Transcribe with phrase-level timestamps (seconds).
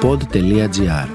[0.00, 1.08] pod.gr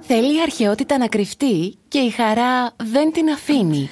[0.00, 3.88] Θέλει η αρχαιότητα να κρυφτεί και η χαρά δεν την αφήνει.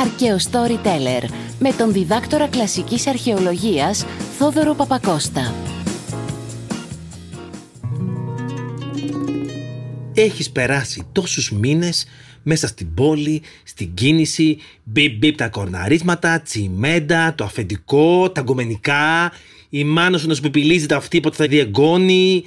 [0.00, 1.24] Αρκαίο Storyteller
[1.58, 4.04] με τον διδάκτορα κλασικής αρχαιολογίας
[4.38, 5.54] Θόδωρο Παπακώστα.
[10.22, 12.06] Έχεις περάσει τόσους μήνες
[12.42, 19.32] μέσα στην πόλη, στην κίνηση, μπιπ μπιπ τα κορναρίσματα, τσιμέντα, το αφεντικό, τα γκομενικά,
[19.68, 22.44] η μάνα σου να σου πιπιλίζει τα αυτή που θα διεγκώνει,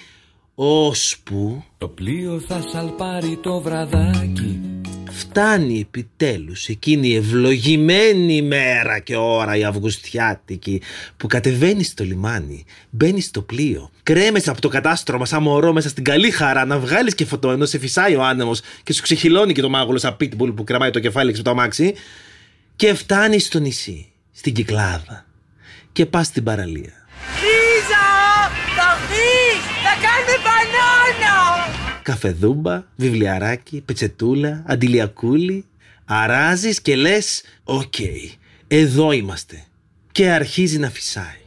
[0.55, 1.63] ώσπου.
[1.77, 4.72] Το πλοίο θα σαλπάρει το βραδάκι
[5.13, 10.81] φτάνει επιτέλους εκείνη η ευλογημένη μέρα και ώρα η Αυγουστιάτικη
[11.17, 16.03] που κατεβαίνει στο λιμάνι, μπαίνει στο πλοίο, κρέμεσαι από το κατάστρωμα σαν μωρό μέσα στην
[16.03, 19.61] καλή χαρά να βγάλεις και φωτό ενώ σε φυσάει ο άνεμος και σου ξεχυλώνει και
[19.61, 21.93] το μάγουλο σαν πίτμπουλ που κρεμάει το κεφάλι και το αμάξι
[22.75, 25.25] και φτάνει στο νησί, στην Κυκλάδα
[25.91, 26.93] και πας στην παραλία.
[27.41, 28.05] Λίζα!
[28.75, 29.61] Θα βγεις!
[29.83, 31.82] Θα κάνουμε μπανάνα!
[32.03, 35.65] Καφεδούμπα, βιβλιαράκι, πετσετούλα, αντιλιακούλι.
[36.05, 37.93] Αράζεις και λες «OK,
[38.67, 39.65] εδώ είμαστε».
[40.11, 41.41] Και αρχίζει να φυσάει.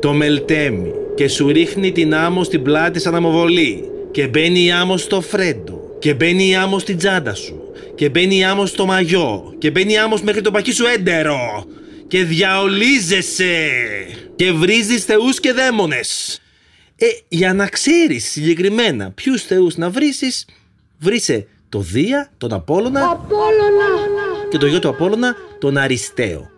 [0.00, 3.84] Το μελτέμι και σου ρίχνει την άμμο στην πλάτη σαν αμοβολή.
[4.10, 5.96] Και μπαίνει η άμμο στο φρέντο.
[5.98, 7.60] Και μπαίνει η άμμο στην τσάντα σου.
[7.94, 9.54] Και μπαίνει η άμμο στο μαγιό.
[9.58, 11.66] Και μπαίνει η άμμο μέχρι το παχύ σου έντερο.
[12.08, 13.68] Και διαολίζεσαι.
[14.36, 16.40] Και βρίζεις θεούς και δαίμονες.
[17.02, 20.46] Ε, για να ξέρεις συγκεκριμένα ποιους θεούς να βρίσεις,
[20.98, 23.26] βρίσε το Δία, τον Απόλλωνα
[24.50, 26.50] και το γιο του Απόλλωνα, τον Αριστέο.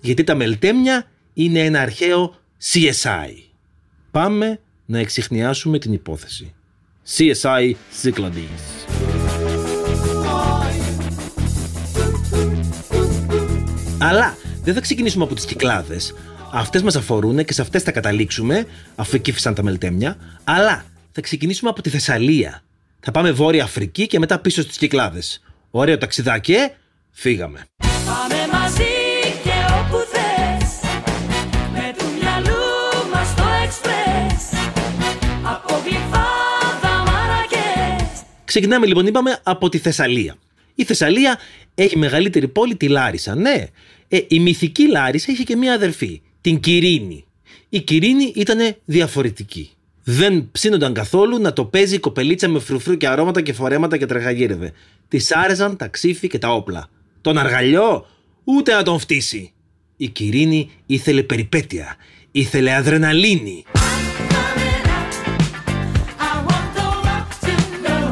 [0.00, 2.34] Γιατί τα μελτέμια είναι ένα αρχαίο
[2.72, 3.42] CSI.
[4.10, 6.54] Πάμε να εξηχνιάσουμε την υπόθεση.
[7.16, 8.86] CSI Cyclades.
[13.98, 16.14] Αλλά δεν θα ξεκινήσουμε από τις κυκλάδες.
[16.56, 20.16] Αυτές μας αφορούν και σε αυτές θα καταλήξουμε, αφού εκεί φυσάνε τα μελτέμια.
[20.44, 22.62] Αλλά θα ξεκινήσουμε από τη Θεσσαλία.
[23.00, 25.42] Θα πάμε Βόρεια Αφρική και μετά πίσω στις Κυκλάδες.
[25.70, 26.74] Ωραίο ταξιδάκι, ε;
[27.10, 27.64] Φύγαμε.
[28.06, 28.92] Πάμε μαζί
[29.42, 29.50] και
[29.80, 30.70] όπου θες
[31.72, 34.60] Με του μυαλού μας το εξπρές
[35.42, 40.36] Από γλυφάδα Μαρακές Ξεκινάμε λοιπόν, είπαμε, από τη Θεσσαλία.
[40.74, 41.38] Η Θεσσαλία
[41.74, 43.66] έχει μεγαλύτερη πόλη τη Λάρισα, ναι.
[44.08, 47.24] Ε, η μυθική Λάρισα είχε και μία αδερφή, την Κυρίνη.
[47.68, 49.70] Η Κυρίνη ήταν διαφορετική.
[50.04, 54.06] Δεν ψήνονταν καθόλου να το παίζει η κοπελίτσα με φρουφρού και αρώματα και φορέματα και
[54.06, 54.72] τρεχαγύρευε.
[55.08, 56.88] Της άρεσαν τα ξύφη και τα όπλα.
[57.20, 58.06] Τον αργαλιό,
[58.44, 59.52] ούτε να τον φτύσει.
[59.96, 61.96] Η Κυρίνη ήθελε περιπέτεια.
[62.30, 63.64] Ήθελε αδρεναλίνη.
[66.18, 67.54] I want the world to
[67.84, 68.04] know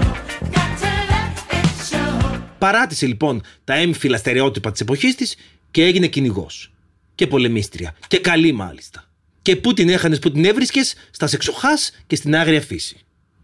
[0.55, 5.37] Got to let it show Παράτησε λοιπόν τα έμφυλα στερεότυπα της εποχής της
[5.71, 6.72] και έγινε κυνηγός.
[7.15, 7.95] Και πολεμίστρια.
[8.07, 9.05] Και καλή μάλιστα.
[9.43, 12.97] Και πού την έχανες που την έβρισκες, στα σεξοχάς και στην άγρια φύση.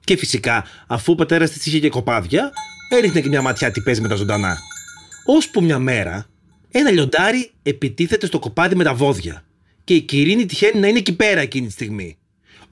[0.05, 2.53] Και φυσικά, αφού ο πατέρας της είχε και κοπάδια,
[2.89, 4.57] έριχνε και μια ματιά τι παίζει με τα ζωντανά.
[5.27, 6.27] Ώσπου μια μέρα,
[6.71, 9.45] ένα λιοντάρι επιτίθεται στο κοπάδι με τα βόδια.
[9.85, 12.19] Και η Κυρίνη τυχαίνει να είναι εκεί πέρα εκείνη τη στιγμή.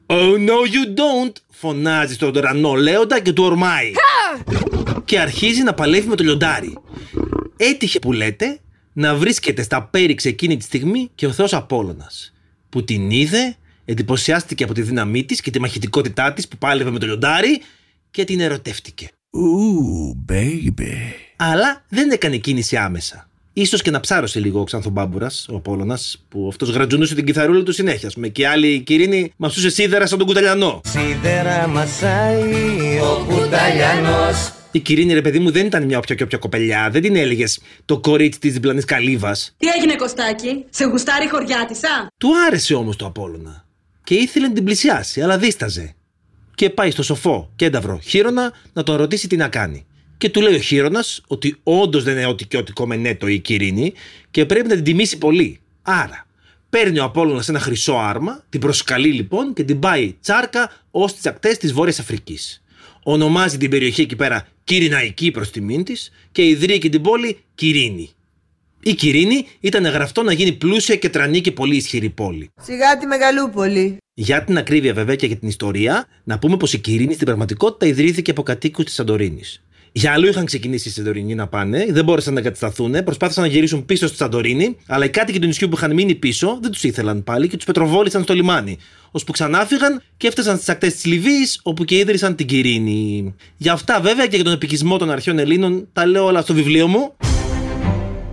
[0.07, 1.33] Oh no you don't!
[1.51, 3.93] φωνάζει στον τωρανό λέοντα και του ορμάει.
[5.05, 6.79] και αρχίζει να παλεύει με το λιοντάρι.
[7.57, 8.61] Έτυχε που λέτε
[8.99, 12.33] να βρίσκεται στα πέριξ εκείνη τη στιγμή και ο Θεός Απόλλωνας
[12.69, 16.99] που την είδε, εντυπωσιάστηκε από τη δύναμή της και τη μαχητικότητά της που πάλευε με
[16.99, 17.61] το λιοντάρι
[18.11, 19.09] και την ερωτεύτηκε.
[19.31, 20.93] Ooh, baby.
[21.37, 23.29] Αλλά δεν έκανε κίνηση άμεσα.
[23.53, 27.73] Ίσως και να ψάρωσε λίγο ο Ξανθομπάμπουρας, ο Απόλλωνας, που αυτός γρατζουνούσε την κιθαρούλα του
[27.73, 28.11] συνέχεια.
[28.17, 30.81] Με και άλλη η Κυρίνη μασούσε σίδερα σαν τον κουταλιανό.
[30.85, 36.39] Σίδερα μασάει ο κουταλιανός Η Κυρίνη, ρε παιδί μου, δεν ήταν μια όποια και όποια
[36.39, 36.91] κοπελιά.
[36.91, 39.55] Δεν την έλεγες το κορίτσι της διπλανής καλύβας.
[39.57, 42.07] Τι έγινε Κωστάκη, σε γουστάρει χωριάτισα.
[42.19, 43.65] Του άρεσε όμως το Απόλλωνα.
[44.05, 45.95] Και ήθελε να την πλησιάσει, αλλά δίσταζε.
[46.55, 49.87] Και πάει στο σοφό κένταυρο Χείρονα να τον ρωτήσει τι να κάνει.
[50.17, 53.93] Και του λέει ο Χείρονα ότι όντως δεν είναι ό,τι και ό,τι κομμενέτο η Κυρίνη
[54.31, 55.61] και πρέπει να την τιμήσει πολύ.
[55.83, 56.27] Άρα,
[56.71, 61.27] παίρνει ο Απόλλωνας ένα χρυσό άρμα, την προσκαλεί λοιπόν και την πάει τσάρκα ως τις
[61.27, 62.61] ακτές της Βόρειας Αφρικής.
[63.09, 68.11] Ονομάζει την περιοχή εκεί πέρα Κυριναϊκή προς τιμήν της και ιδρύει και την πόλη Κυρίνη.
[68.83, 72.51] Η Κυρίνη ήταν γραφτό να γίνει πλούσια και τρανή και πολύ ισχυρή πόλη.
[72.63, 73.97] Σιγά τη Μεγαλούπολη.
[74.15, 77.87] Για την ακρίβεια βέβαια και για την ιστορία, να πούμε πως η Κυρίνη στην πραγματικότητα
[77.87, 79.63] ιδρύθηκε από κατοίκους της Σαντορίνης.
[79.97, 83.87] Για αλλού είχαν ξεκινήσει στη Σαντορίνη να πάνε, δεν μπόρεσαν να εγκατασταθούν, προσπάθησαν να γυρίσουν
[83.87, 87.25] πίσω στη Σαντορίνη, αλλά οι κάτοικοι του νησιού που είχαν μείνει πίσω δεν τους ήθελαν
[87.25, 88.79] πάλι και τους πετροβόλησαν στο λιμάνι.
[89.11, 93.35] Ώσπου ξανάφυγαν και έφτασαν στις ακτές της Λιβύης, όπου και ίδρυσαν την Κυρήνη.
[93.57, 96.87] Για αυτά βέβαια και για τον αποικισμό των αρχαίων Ελλήνων τα λέω όλα στο βιβλίο
[96.87, 97.17] μου.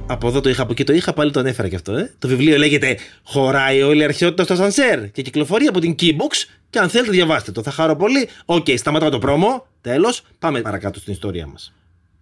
[0.07, 1.93] Από εδώ το είχα, από εκεί το είχα, πάλι το ανέφερα και αυτό.
[1.93, 2.13] Ε.
[2.19, 6.49] Το βιβλίο λέγεται Χωράει όλη η αρχαιότητα στο ασανσέρ και κυκλοφορεί από την Key Books.
[6.69, 7.63] Και αν θέλετε, διαβάστε το.
[7.63, 8.29] Θα χαρώ πολύ.
[8.45, 9.65] Οκ, σταματάω το πρόμο.
[9.81, 11.73] Τέλος, πάμε παρακάτω στην ιστορία μας.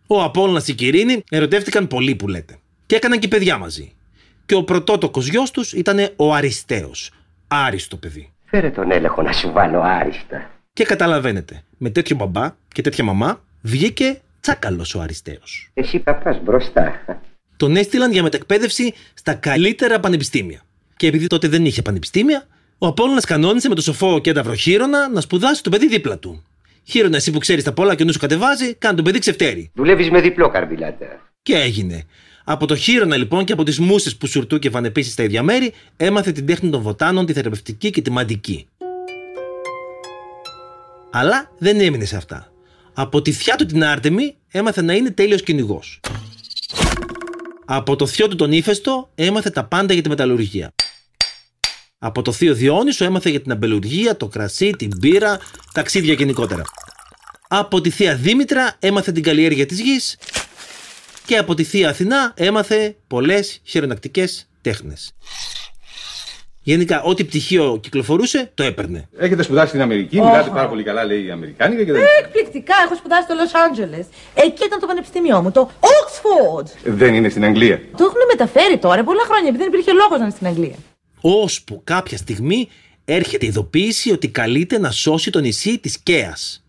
[0.07, 2.57] Ο Απόλλωνας και η Κυρίνη ερωτεύτηκαν πολύ που λέτε.
[2.85, 3.93] Και έκαναν και παιδιά μαζί.
[4.45, 7.11] Και ο πρωτότοκος γιος τους ήταν ο Αριστέος.
[7.47, 8.33] Άριστο παιδί.
[8.45, 10.49] Φέρε τον έλεγχο να σου βάλω άριστα.
[10.73, 15.69] Και καταλαβαίνετε, με τέτοιο μπαμπά και τέτοια μαμά βγήκε τσάκαλος ο Αριστέος.
[15.73, 17.01] Εσύ παπάς μπροστά.
[17.61, 20.61] Τον έστειλαν για μετακπαίδευση στα καλύτερα πανεπιστήμια.
[20.97, 22.47] Και επειδή τότε δεν είχε πανεπιστήμια,
[22.77, 26.43] ο Απόλλωνας κανόνισε με το σοφό κένταυρο Χείρονα να σπουδάσει το παιδί δίπλα του.
[26.83, 29.71] Χείρονα, εσύ που ξέρεις τα πολλά και ο νους σου κατεβάζει, κάνε τον παιδί ξεφτέρι.
[29.73, 31.05] Δουλεύεις με διπλό καρμπιλάτα.
[31.41, 32.03] Και έγινε.
[32.43, 36.31] Από το Χείρονα λοιπόν και από τις μουσες που σουρτούκευαν επίση στα ίδια μέρη, έμαθε
[36.31, 38.67] την τέχνη των βοτάνων, τη θεραπευτική και τη μαντική.
[41.11, 42.51] Αλλά δεν έμεινε σε αυτά.
[42.93, 45.99] Από τη θιά του την Άρτεμη έμαθε να είναι τέλειος κυνηγός.
[47.73, 50.73] Από το θείο του τον ύφεστο έμαθε τα πάντα για τη μεταλλουργία.
[51.97, 55.39] Από το θείο Διόνυσο έμαθε για την αμπελουργία, το κρασί, την πύρα,
[55.73, 56.63] ταξίδια γενικότερα.
[57.47, 60.17] Από τη θεία Δήμητρα έμαθε την καλλιέργεια της γης
[61.25, 65.11] και από τη θεία Αθηνά έμαθε πολλές χειρονακτικές τέχνες.
[66.63, 69.09] Γενικά, ό,τι πτυχίο κυκλοφορούσε, το έπαιρνε.
[69.17, 72.01] Έχετε σπουδάσει στην Αμερική, μιλάτε πάρα πολύ καλά, λέει η Αμερικάνικα και δεν.
[72.23, 74.05] Εκπληκτικά, έχω σπουδάσει στο Λος Άντζελες.
[74.33, 76.67] Εκεί ήταν το πανεπιστήμιό μου, το Oxford.
[76.83, 77.81] Δεν είναι στην Αγγλία.
[77.97, 80.75] Το έχουν μεταφέρει τώρα πολλά χρόνια, επειδή δεν υπήρχε λόγος να είναι στην Αγγλία.
[81.21, 82.69] Ώσπου κάποια στιγμή
[83.05, 86.63] έρχεται η ειδοποίηση ότι καλείται να σώσει το νησί της Κέας.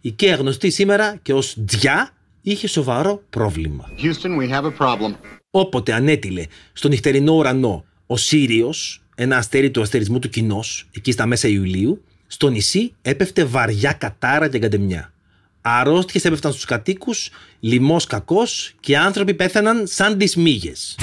[0.00, 2.10] Η Κέα γνωστή σήμερα και ως Τζιά
[2.42, 3.90] είχε σοβαρό πρόβλημα.
[4.02, 5.14] Houston, we have a problem.
[5.50, 11.26] Όποτε ανέτειλε στο νυχτερινό ουρανό ο Σύριος, ένα αστέρι του αστερισμού του κοινός, εκεί στα
[11.26, 15.12] μέσα Ιουλίου, στο νησί έπεφτε βαριά κατάρα και γκαντεμιά.
[15.60, 17.30] Αρρώστιες έπεφταν στους κατοίκους,
[17.60, 20.96] λοιμός κακός και οι άνθρωποι πέθαναν σαν τις μύγες.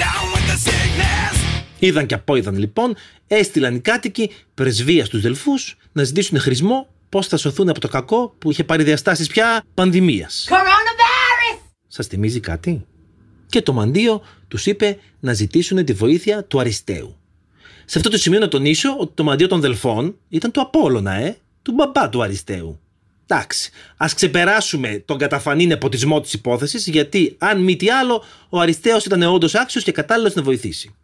[1.78, 2.96] Είδαν και απόειδαν λοιπόν,
[3.26, 8.34] έστειλαν οι κάτοικοι πρεσβεία στους Δελφούς να ζητήσουν χρησμό πώς θα σωθούν από το κακό
[8.38, 10.48] που είχε πάρει διαστάσεις πια πανδημίας.
[11.88, 12.86] Σας θυμίζει κάτι;
[13.46, 17.16] Και το μαντίο τους είπε να ζητήσουν τη βοήθεια του Αριστείου.
[17.88, 21.36] Σε αυτό το σημείο να τονίσω ότι το μαντίο των Δελφών ήταν του Απόλλωνα, ε,
[21.62, 22.80] του μπαμπά του Αριστείου.
[23.26, 29.04] Εντάξει, ας ξεπεράσουμε τον καταφανή νεποτισμό της υπόθεσης, γιατί αν μη τι άλλο, ο Αριστέος
[29.04, 30.94] ήταν όντως άξιος και κατάλληλος να βοηθήσει.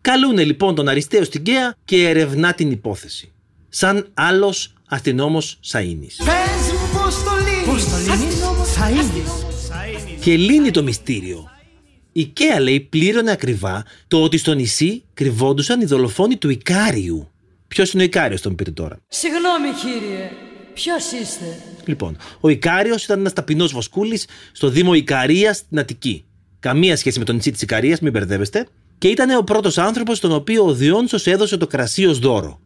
[0.00, 3.32] Καλούνε λοιπόν τον Αριστέο στην Καία και ερευνά την υπόθεση.
[3.68, 6.16] Σαν άλλος αστυνόμος Σαΐνης.
[10.20, 11.50] Και λύνει το μυστήριο.
[12.12, 17.30] Η Καία λέει πλήρωνε ακριβά το ότι στο νησί κρυβόντουσαν οι δολοφόνοι του Ικάριου.
[17.68, 18.96] Ποιος είναι ο Ικάριος, τον πήρε τώρα.
[19.08, 20.30] Συγγνώμη κύριε,
[20.74, 26.24] ποιος είστε; Λοιπόν, ο Ικάριος ήταν ένας ταπεινός βοσκούλης στο Δήμο Ικαρίας στην Αττική.
[26.60, 28.66] Καμία σχέση με το νησί της Ικαρίας, μην μπερδεύεστε.
[28.98, 32.60] Και ήταν ο πρώτος άνθρωπος στον οποίο ο Διόνυσο έδωσε το κρασί ω δώρο.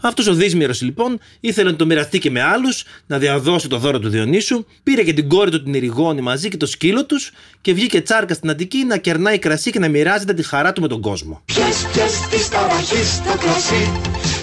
[0.00, 3.98] Αυτός ο Δίσμηρο λοιπόν ήθελε να το μοιραστεί και με άλλους, να διαδώσει το δώρο
[3.98, 7.72] του Διονύσου, πήρε και την κόρη του την Ερηγόνη μαζί και το σκύλο τους και
[7.72, 11.00] βγήκε τσάρκα στην Αττική να κερνάει κρασί και να μοιράζεται τη χαρά του με τον
[11.00, 11.42] κόσμο.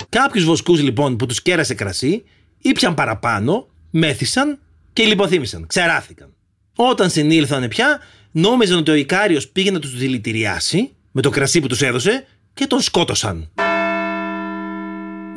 [0.10, 2.24] Κάποιους βοσκούς λοιπόν που τους κέρασε κρασί,
[2.62, 4.60] ήπιαν παραπάνω, μέθησαν
[4.94, 6.34] και λιποθύμησαν, ξεράθηκαν.
[6.76, 8.00] Όταν συνήλθαν πια,
[8.32, 12.68] νόμιζαν ότι ο Ικάριος πήγε να τους δηλητηριάσει με το κρασί που τους έδωσε και
[12.68, 13.50] τον σκότωσαν.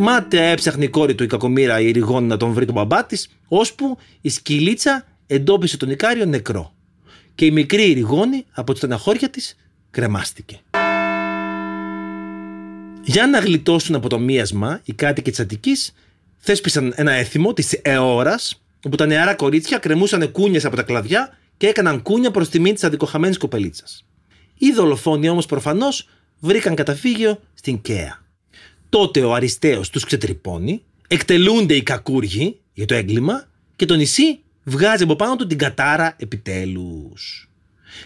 [0.03, 3.29] Μάταια έψαχνε η κόρη του η κακομήρα η Ριγόνη να τον βρει τον μπαμπά της,
[3.49, 6.75] ώσπου η σκυλίτσα εντόπισε τον Ικάριο νεκρό.
[7.35, 9.57] Και η μικρή η Ριγόνη από τη στεναχώρια της
[9.91, 10.61] κρεμάστηκε.
[13.03, 15.95] Για να γλιτώσουν από το μίασμα, οι κάτοικοι της Αττικής
[16.37, 21.67] θέσπισαν ένα έθιμο της αιώρας, όπου τα νεαρά κορίτσια κρεμούσαν κούνιες από τα κλαδιά και
[21.67, 24.05] έκαναν κούνια προς τιμή της αδικοχαμένη κοπελίτσας.
[24.59, 28.30] Οι δολοφόνοι όμως προφανώς βρήκαν καταφύγιο στην Καία.
[28.91, 35.03] Τότε ο Αριστέος τους ξετρυπώνει, εκτελούνται οι κακούργοι για το έγκλημα και το νησί βγάζει
[35.03, 37.49] από πάνω του την κατάρα επιτέλους.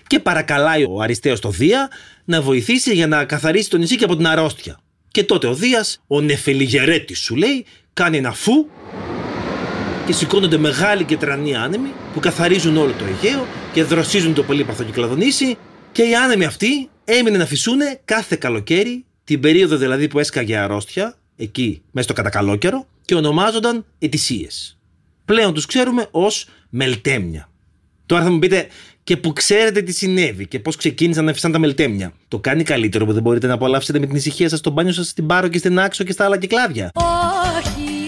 [0.07, 1.91] Και παρακαλάει ο Αριστέος το Δία
[2.25, 4.79] να βοηθήσει για να καθαρίσει το νησί και από την αρρώστια.
[5.09, 8.67] Και τότε ο Δίας, ο νεφελιγερέτης σου λέει, κάνει ένα φου
[10.07, 14.83] και σηκώνονται μεγάλοι και τρανοί άνεμοι που καθαρίζουν όλο το Αιγαίο και δροσίζουν το πολύπαθο
[14.83, 15.57] κυκλαδονήσι
[15.93, 21.17] και οι άνεμοι αυτοί έμειναν να φυσούνε κάθε καλοκαίρι την περίοδο δηλαδή που έσκαγε αρρώστια,
[21.37, 24.79] εκεί μέσα στο κατακαλόκαιρο, και ονομάζονταν ετησίες.
[25.25, 27.49] Πλέον τους ξέρουμε ως μελτέμια.
[28.07, 28.67] Τώρα θα μου πείτε
[29.05, 32.13] και που ξέρετε τι συνέβη και πώς ξεκίνησαν να φυσάνε τα μελτέμια.
[32.29, 35.09] Το κάνει καλύτερο που δεν μπορείτε να απολαύσετε με την ησυχία σας στο μπάνιο σας,
[35.09, 36.91] στην πάρο και στην άξο και στα άλλα κυκλάδια.
[36.95, 38.07] Όχι,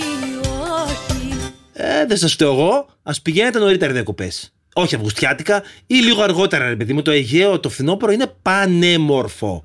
[0.85, 1.39] όχι.
[1.73, 2.89] Ε, δεν σας φταίω εγώ.
[3.03, 4.51] Α πηγαίνετε νωρίτερα διακοπές.
[4.75, 7.03] Όχι Αυγουστιάτικα ή λίγο αργότερα, ρε παιδί μου.
[7.03, 9.65] Το Αιγαίο, το φθινόπωρο είναι πανέμορφο.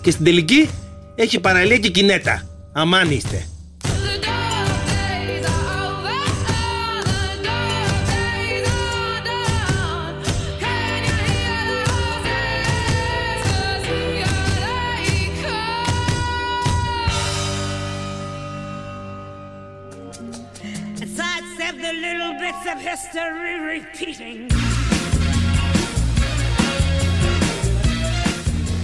[0.00, 0.68] Και στην τελική
[1.14, 2.48] έχει παραλία και κινέτα.
[2.72, 3.46] Αμάν είστε.
[21.00, 24.73] And sidestep the little bits of history repeating.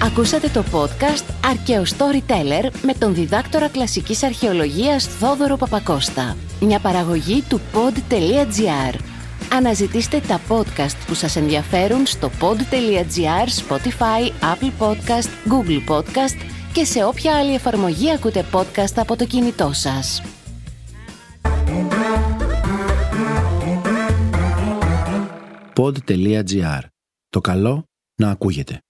[0.03, 6.37] Ακούσατε το podcast «Αρκαίο Storyteller» με τον διδάκτορα κλασικής αρχαιολογίας Θόδωρο Παπακώστα.
[6.61, 8.99] Μια παραγωγή του pod.gr.
[9.53, 17.05] Αναζητήστε τα podcast που σας ενδιαφέρουν στο pod.gr, Spotify, Apple Podcast, Google Podcast και σε
[17.05, 20.23] όποια άλλη εφαρμογή ακούτε podcast από το κινητό σας.
[25.77, 26.81] Pod.gr.
[27.29, 28.81] Το καλό να ακούγεται.